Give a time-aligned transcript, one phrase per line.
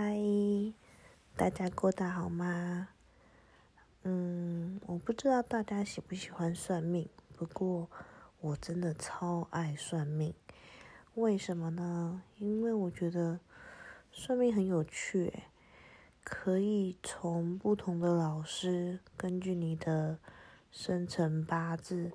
[0.00, 0.16] 嗨，
[1.36, 2.90] 大家过得好吗？
[4.04, 7.90] 嗯，我不知道大家喜不喜欢算命，不过
[8.40, 10.32] 我真的超爱算命。
[11.16, 12.22] 为什么呢？
[12.36, 13.40] 因为我觉得
[14.12, 15.42] 算命很有趣，
[16.22, 20.20] 可以从不同的老师根据你的
[20.70, 22.12] 生辰八字，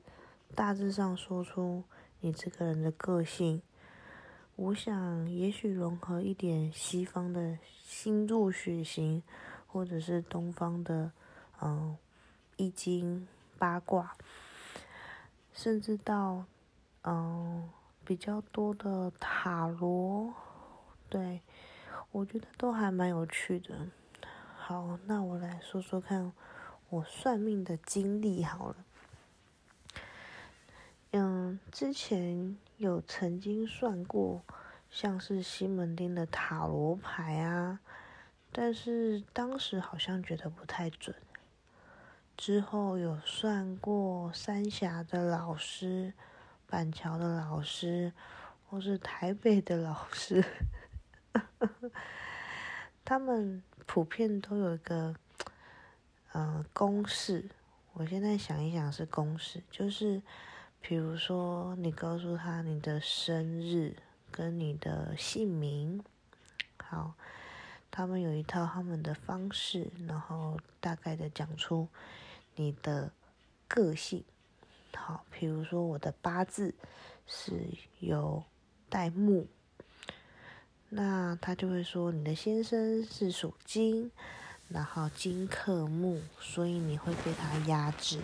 [0.55, 1.83] 大致上说出
[2.21, 3.61] 你这个人的个性。
[4.55, 9.23] 我想，也许融合一点西方的星座血型，
[9.65, 11.11] 或者是东方的，
[11.59, 11.97] 嗯，
[12.55, 13.27] 易经
[13.57, 14.15] 八卦，
[15.51, 16.45] 甚至到，
[17.03, 17.67] 嗯，
[18.05, 20.31] 比较多的塔罗，
[21.09, 21.41] 对，
[22.11, 23.87] 我觉得都还蛮有趣的。
[24.55, 26.31] 好，那我来说说看
[26.89, 28.75] 我算命的经历好了。
[31.11, 34.43] 嗯，之前有曾经算过，
[34.89, 37.79] 像是西门町的塔罗牌啊，
[38.51, 41.15] 但是当时好像觉得不太准。
[42.35, 46.13] 之后有算过三峡的老师、
[46.67, 48.11] 板桥的老师，
[48.67, 50.43] 或是台北的老师，
[53.05, 55.15] 他们普遍都有一个，
[56.33, 57.49] 嗯，公式。
[57.93, 60.21] 我现在想一想，是公式，就是。
[60.85, 63.95] 比如说，你告诉他你的生日
[64.29, 66.03] 跟你的姓名，
[66.75, 67.13] 好，
[67.89, 71.87] 他们有一套他们的方式，然后大概的讲出
[72.55, 73.13] 你的
[73.65, 74.25] 个性。
[74.93, 76.75] 好，比如说我的八字
[77.25, 77.65] 是
[78.01, 78.43] 有
[78.89, 79.47] 带木，
[80.89, 84.11] 那他就会说你的先生是属金，
[84.67, 88.19] 然后金克木，所以你会被他压制。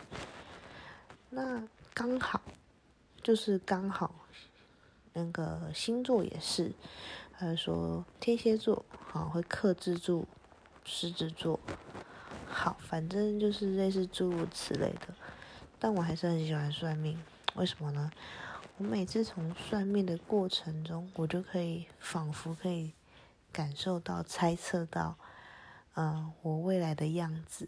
[1.29, 2.41] 那刚好，
[3.21, 4.15] 就是刚好，
[5.13, 6.71] 那个星座也是，
[7.33, 10.27] 他说天蝎座好会克制住
[10.85, 11.59] 狮子座，
[12.47, 15.13] 好，反正就是类似诸如此类的。
[15.77, 17.21] 但我还是很喜欢算命，
[17.55, 18.09] 为什么呢？
[18.77, 22.93] 我每次从算命的过程中，我就可以仿佛可以
[23.51, 25.17] 感受到、猜测到，
[25.95, 27.67] 嗯，我未来的样子，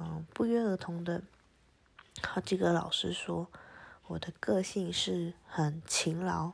[0.00, 1.22] 嗯，不约而同的。
[2.22, 3.48] 好几个老师说，
[4.06, 6.52] 我的个性是很勤劳，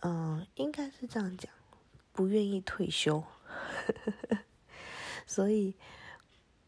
[0.00, 1.50] 嗯，应该是这样讲，
[2.12, 3.24] 不愿意退休，
[5.26, 5.74] 所以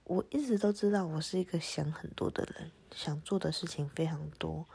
[0.05, 4.67] 我一直都知道我是一个想很多的人，想做的事情非常多，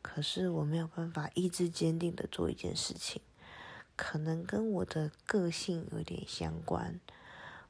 [0.00, 3.22] 可是我没有办法意志坚定的做一件事情，
[3.96, 7.00] 可能跟我的个性有点相关，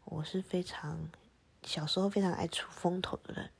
[0.05, 1.09] 我是非常
[1.63, 3.51] 小时候非常爱出风头的人。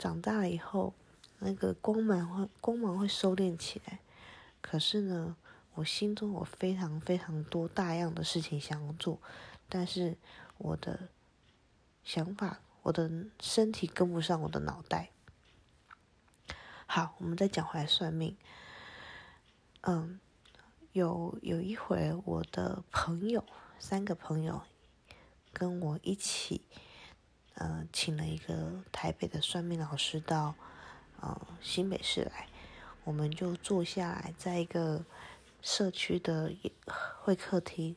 [0.00, 0.94] 长大了以后，
[1.40, 3.98] 那个光芒会光芒会收敛起来。
[4.62, 5.36] 可是呢，
[5.74, 9.20] 我心中有非常非常多大样的事情想要做，
[9.68, 10.16] 但是
[10.56, 11.10] 我的
[12.02, 13.10] 想法，我的
[13.42, 15.10] 身体跟不上我的脑袋。
[16.86, 18.34] 好，我们再讲回来算命。
[19.82, 20.18] 嗯，
[20.92, 23.44] 有有一回，我的朋友
[23.78, 24.62] 三个朋友
[25.52, 26.62] 跟我一起。
[27.62, 30.54] 嗯，请了一个台北的算命老师到，
[31.20, 32.48] 呃，新北市来，
[33.04, 35.04] 我们就坐下来，在一个
[35.60, 36.50] 社区的
[37.20, 37.94] 会客厅，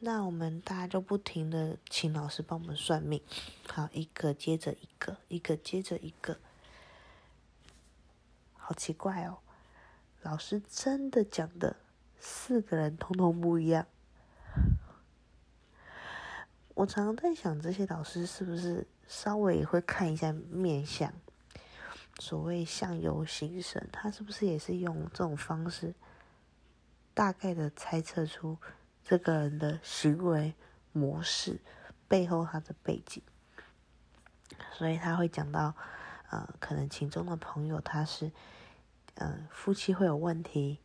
[0.00, 3.22] 那我们大家就不停的请老师帮我们算命，
[3.66, 6.38] 好，一个接着一个，一个接着一个，
[8.58, 9.38] 好奇怪哦，
[10.20, 11.76] 老师真的讲的
[12.20, 13.86] 四个人通通不一样。
[16.76, 21.10] 我常常在想，这些老师是不是稍微会看一下面相？
[22.18, 25.94] 所谓相由心生，他是不是也是用这种方式，
[27.14, 28.58] 大概的猜测出
[29.02, 30.52] 这个人的行为
[30.92, 31.58] 模式
[32.06, 33.22] 背后他的背景？
[34.72, 35.74] 所以他会讲到，
[36.28, 38.30] 呃，可能其中的朋友他是，
[39.14, 40.78] 嗯，夫妻会有问题，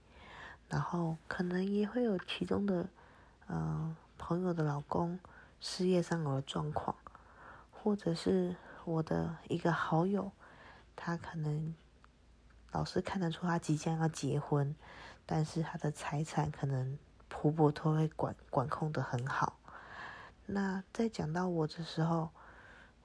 [0.70, 2.88] 然后可能也会有其中的，
[3.50, 5.20] 嗯，朋友的老公。
[5.62, 6.96] 事业上有状况，
[7.72, 10.32] 或者是我的一个好友，
[10.96, 11.76] 他可能
[12.72, 14.76] 老是看得出他即将要结婚，
[15.28, 16.98] 但是他的财产可能
[17.30, 19.60] 婆婆都会管管控的很好。
[20.48, 22.32] 那在讲到我的时候，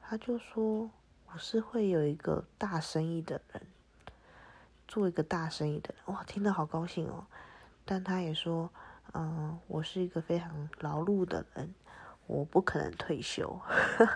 [0.00, 0.90] 他就说
[1.26, 3.62] 我是会有一个大生意的人，
[4.88, 7.26] 做一个大生意的人，哇，听得好高兴哦。
[7.84, 8.70] 但他也说，
[9.12, 11.74] 嗯，我是一个非常劳碌的人。
[12.26, 13.60] 我不可能退休，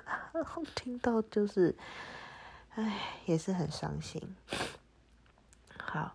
[0.75, 1.77] 听到就是，
[2.71, 4.37] 唉，也是很伤心。
[5.79, 6.15] 好，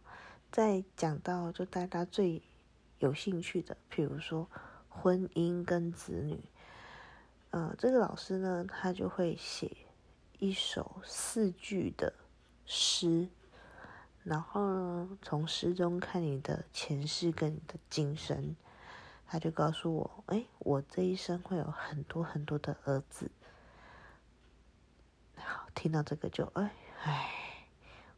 [0.51, 2.41] 再讲到就大家最
[2.99, 4.49] 有兴趣的，比如说
[4.89, 6.43] 婚姻跟子女。
[7.51, 9.71] 呃，这个老师呢，他就会写
[10.39, 12.13] 一首四句的
[12.65, 13.29] 诗，
[14.23, 18.55] 然后呢，从诗中看你的前世跟你的今生。
[19.27, 23.29] 他就告诉我，哎，我这一生会有很多很多的儿子。
[25.37, 26.71] 好，听到这个就哎
[27.03, 27.29] 哎，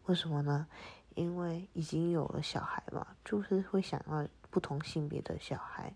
[0.06, 0.68] 为什么呢？
[1.16, 5.94] 因为已经有了小孩嘛，就是会想要不同性别的小孩。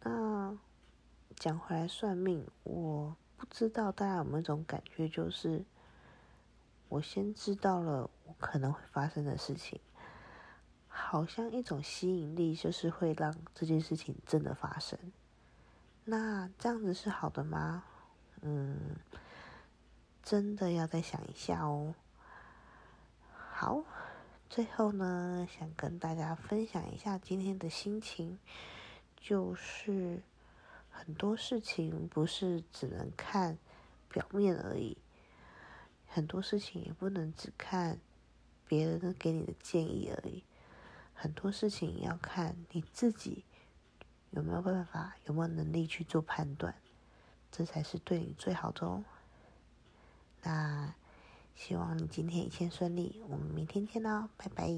[0.00, 0.56] 那
[1.34, 5.64] 讲回来算命，我不知道大家有没有一种感觉，就是
[6.88, 9.80] 我先知道了我可能会发生的事情。
[11.10, 14.98] 好像一种吸引力，就是会让这件事情真的发生。
[16.04, 17.82] 那这样子是好的吗？
[18.42, 18.94] 嗯，
[20.22, 21.94] 真的要再想一下哦。
[23.32, 23.82] 好，
[24.50, 28.38] 最后呢，想跟大家分享一下今天的心情，
[29.16, 30.20] 就是
[30.90, 33.56] 很多事情不是只能看
[34.10, 34.98] 表面而已，
[36.06, 37.98] 很多事情也不能只看
[38.66, 40.44] 别人给你的建议而已。
[41.20, 43.44] 很多事情要看你自己
[44.30, 46.72] 有没有办法，有没有能力去做判断，
[47.50, 49.04] 这才是对你最好的哦。
[50.42, 50.94] 那
[51.56, 54.68] 希望你今天一切顺利，我们明天见喽，拜拜。